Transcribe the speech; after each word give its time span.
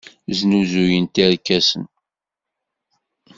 Snuzuyent 0.37 1.15
irkasen. 1.25 1.83